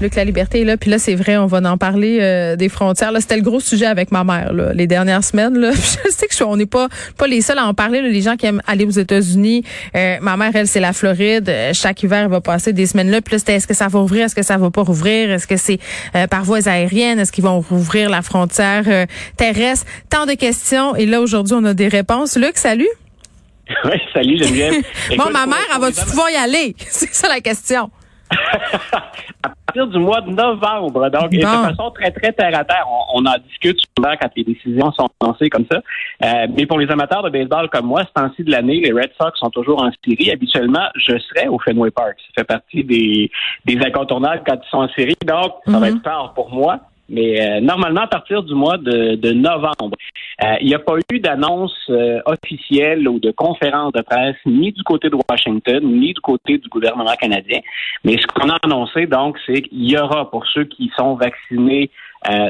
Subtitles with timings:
[0.00, 0.76] Luc, la liberté est là.
[0.76, 3.12] Puis là, c'est vrai, on va en parler euh, des frontières.
[3.12, 5.56] Là, c'était le gros sujet avec ma mère là, les dernières semaines.
[5.56, 5.70] Là.
[5.74, 8.02] je sais que je, on n'est pas pas les seuls à en parler.
[8.02, 9.64] Là, les gens qui aiment aller aux États-Unis.
[9.94, 11.48] Euh, ma mère, elle, c'est la Floride.
[11.48, 13.20] Euh, chaque hiver, elle va passer des semaines là.
[13.20, 15.46] Puis là, c'était est-ce que ça va ouvrir, est-ce que ça va pas rouvrir, est-ce
[15.46, 15.78] que c'est
[16.30, 18.84] par voies aériennes, est-ce qu'ils vont rouvrir la frontière
[19.36, 19.86] terrestre?
[20.10, 20.96] Tant de questions.
[20.96, 22.36] Et là, aujourd'hui, on a des réponses.
[22.36, 22.88] Luc, salut.
[23.84, 24.82] Oui, salut Geneviève.
[25.16, 26.74] bon, ma mère, elle va-tu pouvoir y aller?
[26.90, 27.90] C'est ça la question.
[29.42, 31.08] à partir du mois de novembre.
[31.10, 34.92] Donc, de façon très, très terre à terre, on, en discute souvent quand les décisions
[34.92, 35.78] sont lancées comme ça.
[36.24, 39.10] Euh, mais pour les amateurs de baseball comme moi, ce temps-ci de l'année, les Red
[39.20, 40.30] Sox sont toujours en série.
[40.30, 42.16] Habituellement, je serais au Fenway Park.
[42.18, 43.30] Ça fait partie des,
[43.64, 45.16] des incontournables quand ils sont en série.
[45.24, 45.96] Donc, ça va mm-hmm.
[45.96, 46.80] être tard pour moi.
[47.12, 49.96] Mais euh, normalement, à partir du mois de, novembre,
[50.42, 54.72] euh, il n'y a pas eu d'annonce euh, officielle ou de conférence de presse ni
[54.72, 57.60] du côté de Washington, ni du côté du gouvernement canadien.
[58.02, 61.90] Mais ce qu'on a annoncé, donc, c'est qu'il y aura pour ceux qui sont vaccinés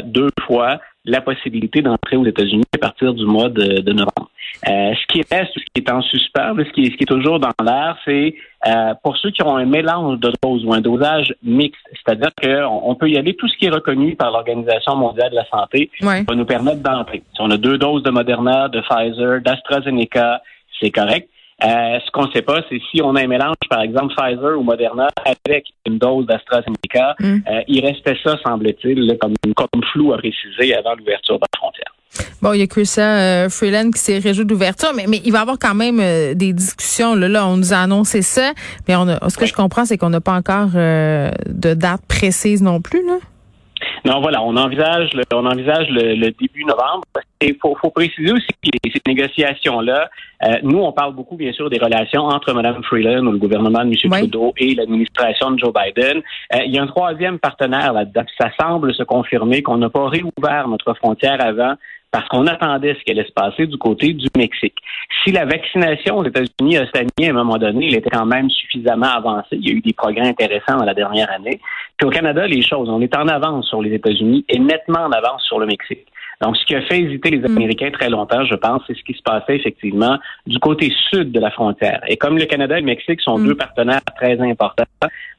[0.05, 4.31] deux fois la possibilité d'entrer aux États-Unis à partir du mois de, novembre.
[4.69, 7.97] Euh, ce qui reste, ce qui est en suspens, ce qui, est, toujours dans l'air,
[8.05, 8.35] c'est
[8.69, 12.83] euh, pour ceux qui ont un mélange de doses ou un dosage mixte, c'est-à-dire qu'on
[12.85, 15.91] on peut y aller, tout ce qui est reconnu par l'Organisation mondiale de la santé
[16.01, 17.23] va nous permettre d'entrer.
[17.35, 20.43] Si on a deux doses de Moderna, de Pfizer, d'AstraZeneca,
[20.81, 21.29] c'est correct.
[21.65, 24.59] Euh, ce qu'on ne sait pas, c'est si on a un mélange, par exemple, Pfizer
[24.59, 27.25] ou Moderna avec une dose d'AstraZeneca, mm.
[27.25, 31.95] euh, il restait ça, semble-t-il, comme, comme flou à préciser avant l'ouverture de la frontière.
[32.43, 35.39] Bon, il y a Chrisa euh, Freeland qui s'est réjoui d'ouverture, mais, mais il va
[35.39, 35.99] y avoir quand même
[36.35, 37.15] des discussions.
[37.15, 38.53] Là, là, on nous a annoncé ça,
[38.89, 42.63] mais on a, ce que je comprends, c'est qu'on n'a pas encore de date précise
[42.63, 43.07] non plus.
[43.07, 43.19] Là.
[44.05, 47.05] Non, voilà, on envisage le, on envisage le, début novembre.
[47.41, 50.11] Il faut, faut, préciser aussi que ces négociations-là,
[50.45, 53.85] euh, nous, on parle beaucoup, bien sûr, des relations entre Mme Freeland ou le gouvernement
[53.85, 54.11] de M.
[54.11, 56.19] Trudeau et l'administration de Joe Biden.
[56.55, 58.25] Euh, il y a un troisième partenaire là-dedans.
[58.41, 61.75] Ça semble se confirmer qu'on n'a pas réouvert notre frontière avant
[62.13, 64.77] parce qu'on attendait ce qui allait se passer du côté du Mexique.
[65.25, 68.51] Si la vaccination aux États-Unis a stagné à un moment donné, il était quand même
[68.51, 69.49] suffisamment avancé.
[69.53, 71.59] Il y a eu des progrès intéressants dans la dernière année.
[71.97, 75.11] Puis au Canada, les choses, on est en avance sur les États-Unis et nettement en
[75.11, 76.07] avance sur le Mexique.
[76.43, 77.57] Donc, ce qui a fait hésiter les mm.
[77.57, 81.39] Américains très longtemps, je pense, c'est ce qui se passait effectivement du côté sud de
[81.39, 82.03] la frontière.
[82.09, 83.47] Et comme le Canada et le Mexique sont mm.
[83.47, 84.85] deux partenaires très importants,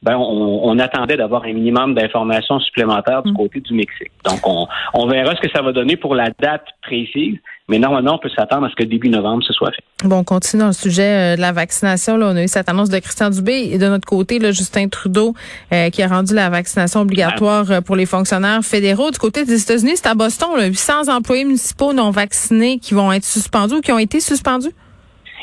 [0.02, 3.36] ben on, attendait d'avoir un minimum d'informations supplémentaires du mm.
[3.36, 4.12] côté du Mexique.
[4.24, 7.38] Donc, on, on verra ce que ça va donner pour la date précise.
[7.68, 9.82] Mais normalement, on peut s'attendre à ce que début novembre, ce soit fait.
[10.06, 12.18] Bon, on continue dans le sujet euh, de la vaccination.
[12.18, 14.88] Là, on a eu cette annonce de Christian Dubé et de notre côté, là, Justin
[14.88, 15.34] Trudeau,
[15.72, 19.10] euh, qui a rendu la vaccination obligatoire euh, pour les fonctionnaires fédéraux.
[19.10, 23.10] Du côté des États-Unis, c'est à Boston, là, 800 employés municipaux non vaccinés qui vont
[23.12, 24.72] être suspendus ou qui ont été suspendus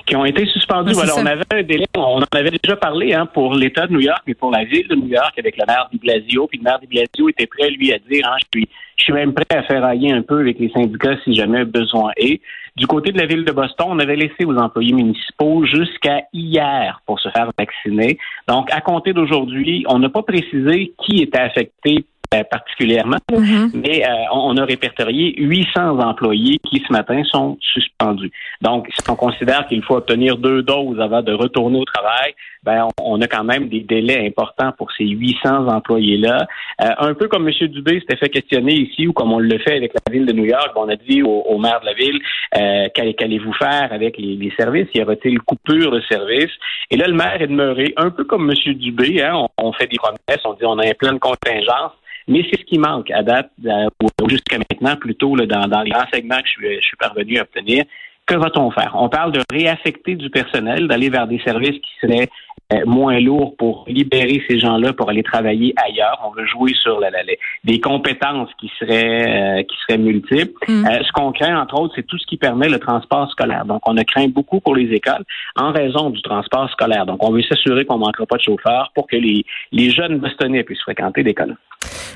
[0.05, 0.93] qui ont été suspendus.
[0.93, 4.01] voilà, on avait un délai, on en avait déjà parlé hein, pour l'État de New
[4.01, 6.47] York, mais pour la ville de New York avec le maire de Blasio.
[6.47, 9.13] Puis le maire de Blasio était prêt, lui, à dire, hein, je suis, je suis
[9.13, 12.41] même prêt à faire railler un peu avec les syndicats si jamais besoin est.
[12.77, 17.01] Du côté de la ville de Boston, on avait laissé aux employés municipaux jusqu'à hier
[17.05, 18.17] pour se faire vacciner.
[18.47, 23.71] Donc, à compter d'aujourd'hui, on n'a pas précisé qui était affecté euh, particulièrement, mm-hmm.
[23.73, 28.31] mais euh, on a répertorié 800 employés qui ce matin sont suspendus.
[28.61, 32.33] Donc, si on considère qu'il faut obtenir deux doses avant de retourner au travail,
[32.63, 36.47] ben on, a quand même des délais importants pour ces 800 employés-là.
[36.79, 37.67] Euh, un peu comme M.
[37.67, 40.45] Dubé s'était fait questionner ici, ou comme on le fait avec la ville de New
[40.45, 42.21] York, on a dit au, maire de la ville,
[42.93, 44.87] qu'allez-vous faire avec les, services?
[44.93, 46.53] Y aura-t-il coupure de services?
[46.91, 48.73] Et là, le maire est demeuré un peu comme M.
[48.75, 49.21] Dubé.
[49.21, 51.91] Hein, on, on fait des promesses, on dit on a un plan de contingence.
[52.27, 53.87] Mais c'est ce qui manque à date, euh,
[54.27, 57.83] jusqu'à maintenant, plutôt là, dans, dans les renseignements que je suis, parvenu à obtenir.
[58.27, 58.95] Que va-t-on faire?
[58.95, 62.29] On parle de réaffecter du personnel, d'aller vers des services qui seraient
[62.71, 66.21] euh, moins lourds pour libérer ces gens-là pour aller travailler ailleurs.
[66.23, 67.23] On veut jouer sur la, la,
[67.63, 70.53] des compétences qui seraient euh, qui seraient multiples.
[70.67, 70.85] Mm.
[71.03, 73.65] ce qu'on craint, entre autres, c'est tout ce qui permet le transport scolaire.
[73.65, 75.25] Donc, on a craint beaucoup pour les écoles
[75.57, 77.05] en raison du transport scolaire.
[77.05, 80.19] Donc, on veut s'assurer qu'on ne manquera pas de chauffeurs pour que les, les jeunes
[80.19, 81.57] bostonnais puissent fréquenter l'école.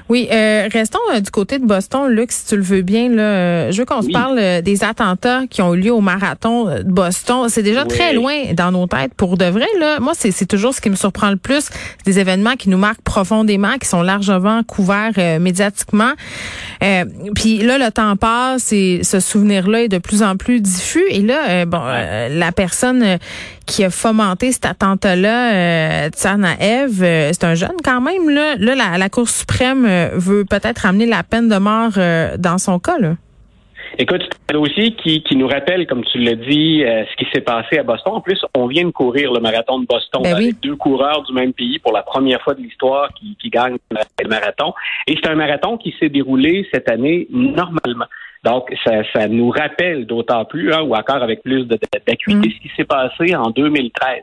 [0.10, 3.10] Oui, euh, restons euh, du côté de Boston, Luc, si tu le veux bien.
[3.10, 6.66] Là, euh, je veux qu'on se parle des attentats qui ont eu lieu au marathon
[6.66, 7.48] de Boston.
[7.50, 9.14] C'est déjà très loin dans nos têtes.
[9.16, 11.70] Pour de vrai, là, moi, c'est toujours ce qui me surprend le plus.
[12.06, 16.14] Des événements qui nous marquent profondément, qui sont largement couverts médiatiquement.
[17.36, 21.04] Puis là, le temps passe et ce souvenir-là est de plus en plus diffus.
[21.10, 23.18] Et là, bon, la personne
[23.66, 28.30] qui a fomenté cet attentat-là, euh, Tsana Eve, c'est un jeune quand même.
[28.30, 32.38] Là, là la, la Cour suprême euh, veut peut-être amener la peine de mort euh,
[32.38, 32.98] dans son cas.
[33.00, 33.16] Là.
[33.98, 37.32] Écoute, c'est un dossier qui, qui nous rappelle, comme tu l'as dit, euh, ce qui
[37.32, 38.14] s'est passé à Boston.
[38.16, 41.34] En plus, on vient de courir le marathon de Boston ben avec deux coureurs du
[41.34, 44.74] même pays pour la première fois de l'histoire qui, qui gagnent le marathon.
[45.08, 48.06] Et c'est un marathon qui s'est déroulé cette année normalement.
[48.46, 52.52] Donc, ça, ça nous rappelle d'autant plus, hein, ou encore avec plus d'acuité, mm.
[52.52, 54.22] ce qui s'est passé en 2013.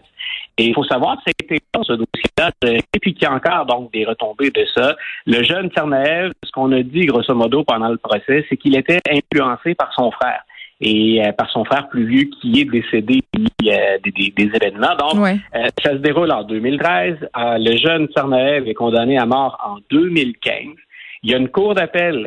[0.58, 3.92] Et il faut savoir que c'était ce dossier-là, et puis qu'il y a encore donc
[3.92, 4.94] des retombées de ça.
[5.26, 9.00] Le jeune Tsarnaev, ce qu'on a dit grosso modo pendant le procès, c'est qu'il était
[9.10, 10.42] influencé par son frère
[10.80, 14.94] et euh, par son frère plus vieux qui est décédé euh, des, des, événements.
[14.96, 17.16] Donc, euh, ça se déroule en 2013.
[17.34, 20.76] le jeune Tsarnaev est condamné à mort en 2015.
[21.22, 22.26] Il y a une cour d'appel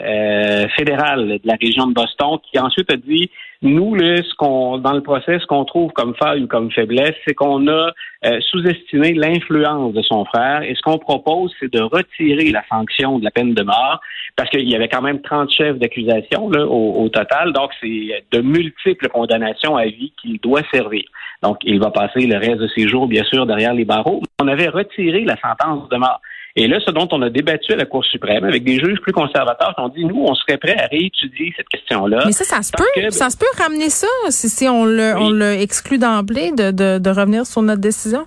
[0.77, 3.29] fédérale de la région de Boston qui ensuite a dit
[3.65, 7.15] nous, là, ce qu'on, dans le procès, ce qu'on trouve comme faille ou comme faiblesse,
[7.25, 7.91] c'est qu'on a
[8.25, 10.61] euh, sous-estimé l'influence de son frère.
[10.61, 14.01] Et ce qu'on propose, c'est de retirer la sanction de la peine de mort,
[14.35, 17.53] parce qu'il y avait quand même 30 chefs d'accusation au, au, total.
[17.53, 21.03] Donc, c'est de multiples condamnations à vie qu'il doit servir.
[21.41, 24.21] Donc, il va passer le reste de ses jours, bien sûr, derrière les barreaux.
[24.41, 26.21] On avait retiré la sentence de mort.
[26.57, 29.11] Et là, ce dont on a débattu à la Cour suprême avec des juges plus
[29.11, 32.23] conservateurs qui ont dit, nous, on serait prêts à réétudier cette question-là.
[32.25, 35.31] Mais ça, ça se peut, ça se peut ramener ça si, si on le, on
[35.31, 38.25] le exclut d'emblée de, de, de revenir sur notre décision?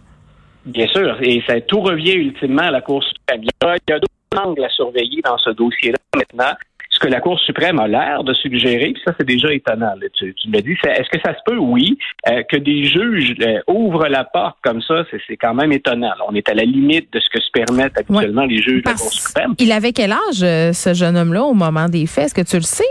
[0.67, 3.41] Bien sûr, et ça tout revient ultimement à la Cour suprême.
[3.45, 3.49] Il
[3.89, 6.55] y a d'autres angles à surveiller dans ce dossier-là maintenant
[6.99, 10.35] ce que la Cour suprême a l'air de suggérer, puis ça c'est déjà étonnant, tu,
[10.35, 11.59] tu me dis, est-ce que ça se peut?
[11.59, 11.99] Oui.
[12.29, 16.11] Euh, que des juges euh, ouvrent la porte comme ça, c'est quand même étonnant.
[16.29, 18.97] on est à la limite de ce que se permettent habituellement les juges de la
[18.97, 19.55] Cour suprême.
[19.59, 22.27] Il avait quel âge, euh, ce jeune homme-là, au moment des faits?
[22.27, 22.85] Est-ce que tu le sais?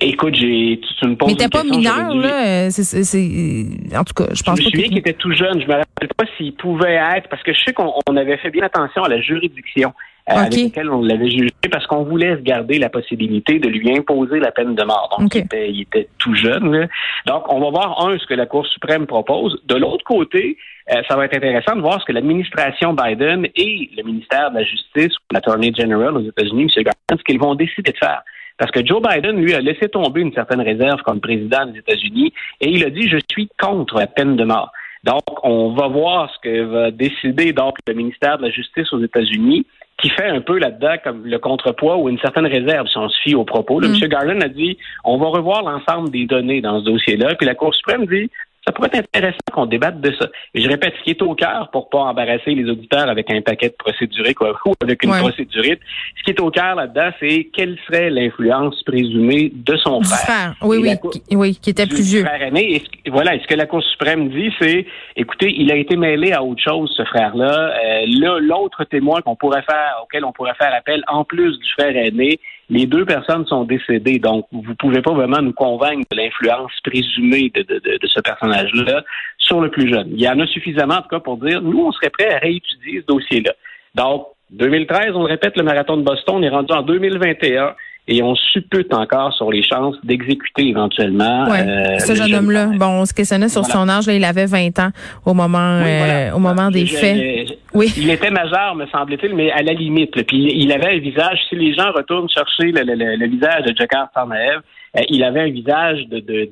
[0.00, 2.70] Écoute, j'ai, tu, me poses Mais t'es pas mineur, là.
[2.70, 3.66] C'est,
[3.96, 5.60] en tout cas, je pense je me souviens qu'il était tout jeune.
[5.60, 8.64] Je me rappelle pas s'il pouvait être, parce que je sais qu'on avait fait bien
[8.64, 9.94] attention à la juridiction.
[10.28, 13.96] Euh, avec lequel on l'avait jugé parce qu'on voulait se garder la possibilité de lui
[13.96, 15.14] imposer la peine de mort.
[15.16, 16.88] Donc, il, était, tout jeune.
[17.26, 19.62] Donc, on va voir, un, ce que la Cour suprême propose.
[19.66, 20.58] De l'autre côté,
[20.90, 24.56] euh, ça va être intéressant de voir ce que l'administration Biden et le ministère de
[24.56, 26.82] la Justice, l'Attorney General aux États-Unis, M.
[26.82, 28.22] Garland, ce qu'ils vont décider de faire.
[28.58, 32.32] Parce que Joe Biden, lui, a laissé tomber une certaine réserve comme président des États-Unis
[32.60, 34.72] et il a dit, je suis contre la peine de mort.
[35.04, 39.00] Donc, on va voir ce que va décider donc le ministère de la Justice aux
[39.00, 39.64] États-Unis
[39.98, 43.18] qui fait un peu là-dedans comme le contrepoids ou une certaine réserve si on se
[43.22, 43.80] fie aux propos.
[43.80, 43.94] Là, mm.
[43.94, 44.08] M.
[44.08, 47.74] Garland a dit on va revoir l'ensemble des données dans ce dossier-là, puis la Cour
[47.74, 48.30] suprême dit
[48.66, 50.26] ça pourrait être intéressant qu'on débatte de ça.
[50.54, 53.68] Je répète, ce qui est au cœur, pour pas embarrasser les auditeurs avec un paquet
[53.68, 55.78] de procédurés quoi, ou avec une procédurite,
[56.18, 60.54] ce qui est au cœur là-dedans, c'est quelle serait l'influence présumée de son frère.
[60.62, 62.24] Oui, oui, qui, oui, qui était plus vieux.
[62.24, 62.82] Frère aîné.
[63.04, 64.84] Et voilà, ce que la Cour suprême dit, c'est,
[65.14, 67.72] écoutez, il a été mêlé à autre chose, ce frère-là.
[67.84, 71.96] Euh, l'autre témoin qu'on pourrait faire, auquel on pourrait faire appel, en plus du frère
[71.96, 76.72] aîné, les deux personnes sont décédées, donc vous pouvez pas vraiment nous convaincre de l'influence
[76.82, 79.04] présumée de, de, de, ce personnage-là
[79.38, 80.08] sur le plus jeune.
[80.12, 82.38] Il y en a suffisamment, en tout cas, pour dire, nous, on serait prêts à
[82.38, 83.52] réétudier ce dossier-là.
[83.94, 87.74] Donc, 2013, on le répète, le marathon de Boston, on est rendu en 2021
[88.08, 91.48] et on suppute encore sur les chances d'exécuter éventuellement.
[91.48, 94.46] Ouais, euh, ce jeune homme-là, bon, on se questionnait sur son âge, là, il avait
[94.46, 94.90] 20 ans
[95.24, 97.48] au moment, euh, au moment des faits.
[97.74, 97.92] oui.
[97.96, 100.12] Il était majeur, me semble-t-il, mais à la limite.
[100.24, 103.74] Puis il avait un visage, si les gens retournent chercher le, le, le visage de
[103.76, 104.60] Jakar Sarnaev,
[104.96, 105.98] euh, il avait un visage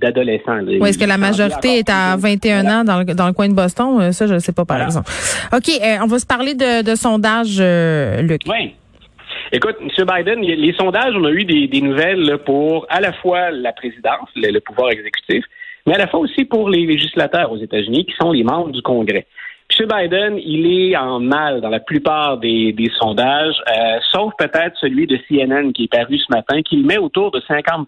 [0.01, 0.57] d'adolescent.
[0.63, 3.49] De, oui, est-ce que la majorité est à 21 ans dans le, dans le coin
[3.49, 4.13] de Boston?
[4.13, 5.11] Ça, je ne sais pas, par exemple.
[5.53, 5.71] OK,
[6.03, 7.63] on va se parler de, de sondage,
[8.23, 8.43] Luc.
[8.49, 8.75] Oui.
[9.55, 9.89] Écoute, M.
[9.89, 14.59] Biden, les sondages, on a eu des, nouvelles pour à la fois la présidence, le,
[14.59, 15.45] pouvoir exécutif,
[15.87, 18.83] mais à la fois aussi pour les législateurs aux États-Unis, qui sont les membres du
[18.83, 19.27] Congrès.
[19.79, 19.87] M.
[19.87, 25.21] Biden, il est en mal dans la plupart des, sondages, euh, sauf peut-être celui de
[25.29, 27.87] CNN qui est paru ce matin, qui le met autour de 50%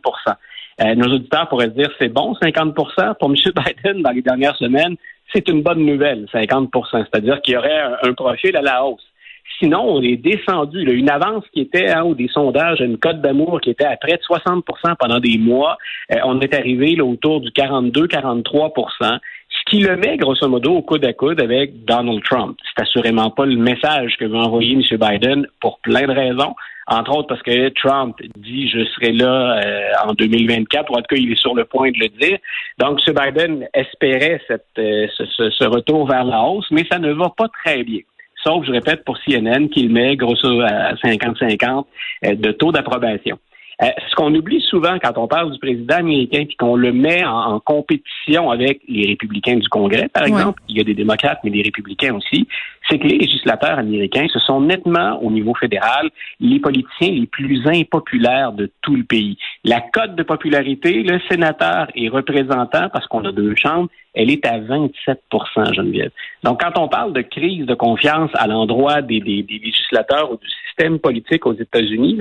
[0.82, 3.34] euh, Nos auditeurs pourraient se dire, c'est bon, 50% Pour M.
[3.34, 4.94] Biden, dans les dernières semaines,
[5.34, 9.02] c'est une bonne nouvelle, 50 C'est-à-dire qu'il y aurait un profil à la hausse.
[9.58, 10.84] Sinon, on est descendu.
[10.84, 13.96] Là, une avance qui était en haut des sondages, une cote d'amour qui était à
[13.96, 14.62] près de 60%
[14.98, 15.78] pendant des mois.
[16.12, 19.18] Euh, on est arrivé là, autour du 42-43%
[19.56, 22.56] ce qui le met, grosso modo, au coude à coude avec Donald Trump.
[22.64, 24.82] C'est assurément pas le message que veut envoyer M.
[24.98, 26.54] Biden pour plein de raisons.
[26.88, 31.06] Entre autres parce que Trump dit je serai là euh, en 2024, ou en tout
[31.08, 32.38] cas il est sur le point de le dire.
[32.78, 33.14] Donc M.
[33.14, 37.82] Biden espérait cette, euh, ce, retour vers la hausse, mais ça ne va pas très
[37.82, 38.02] bien
[38.46, 41.84] sauf, je répète, pour CNN, qu'il met grosso à 50-50
[42.24, 43.38] euh, de taux d'approbation.
[43.82, 47.24] Euh, ce qu'on oublie souvent quand on parle du président américain puis qu'on le met
[47.26, 51.50] en, compétition avec les républicains du Congrès, par exemple, il y a des démocrates mais
[51.50, 52.48] des républicains aussi,
[52.88, 57.66] c'est que les législateurs américains, ce sont nettement, au niveau fédéral, les politiciens les plus
[57.66, 59.36] impopulaires de tout le pays.
[59.64, 64.46] La cote de popularité, le sénateur et représentant, parce qu'on a deux chambres, elle est
[64.46, 65.20] à 27
[65.72, 66.10] Geneviève.
[66.42, 70.98] Donc, quand on parle de crise de confiance à l'endroit des, législateurs ou du système
[70.98, 72.18] politique aux États-Unis,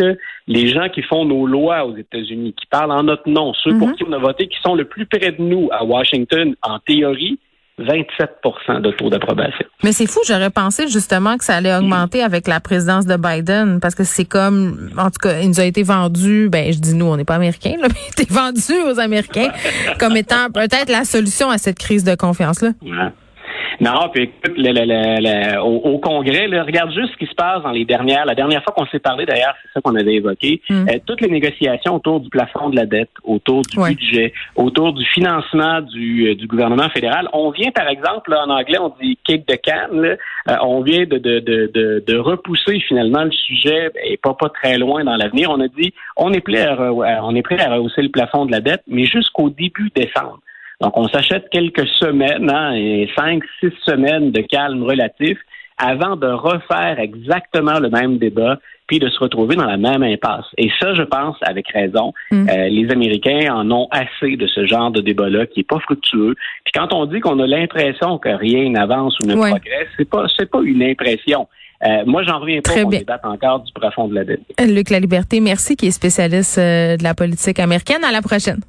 [0.47, 3.87] les gens qui font nos lois aux États-Unis, qui parlent en notre nom, ceux pour
[3.87, 3.95] mhm.
[3.95, 7.39] qui on a voté, qui sont le plus près de nous à Washington, en théorie,
[7.79, 9.65] 27% de taux d'approbation.
[9.83, 13.79] Mais c'est fou, j'aurais pensé justement que ça allait augmenter avec la présidence de Biden
[13.81, 16.95] parce que c'est comme, en tout cas, il nous a été vendu, ben je dis
[16.95, 19.49] nous, on n'est pas américains, là, mais il a été vendu aux Américains
[19.99, 22.69] comme étant peut-être la solution à cette crise de confiance-là.
[23.81, 27.71] Non, puis écoute, le, le, au, au, Congrès, regarde juste ce qui se passe dans
[27.71, 28.25] les dernières.
[28.25, 30.61] La dernière fois qu'on s'est parlé, d'ailleurs, c'est ça qu'on avait évoqué.
[30.69, 30.87] Hmm.
[30.89, 35.05] Euh, toutes les négociations autour du plafond de la dette, autour du budget, autour du
[35.05, 37.27] financement du, euh, du gouvernement fédéral.
[37.33, 39.93] On vient, par exemple, là, en anglais, on dit kick the can.
[39.93, 40.15] Là,
[40.49, 44.77] euh, on vient de, de, de, de, repousser finalement le sujet et pas pas très
[44.77, 45.49] loin dans l'avenir.
[45.49, 48.51] On a dit on est prêt à, on est prêt à rehausser le plafond de
[48.51, 50.39] la dette, mais jusqu'au début décembre.
[50.81, 55.37] Donc, on s'achète quelques semaines, hein, et cinq, six semaines de calme relatif
[55.77, 60.45] avant de refaire exactement le même débat puis de se retrouver dans la même impasse.
[60.57, 62.49] Et ça, je pense, avec raison, mm.
[62.49, 66.35] euh, les Américains en ont assez de ce genre de débat-là qui est pas fructueux.
[66.63, 70.27] Puis quand on dit qu'on a l'impression que rien n'avance ou ne progresse, c'est pas
[70.37, 71.47] c'est pas une impression.
[71.83, 74.41] Euh, moi, j'en reviens pas qu'on débatte encore du profond de la dette.
[74.65, 78.03] Luc La Liberté, merci, qui est spécialiste euh, de la politique américaine.
[78.03, 78.61] À la prochaine.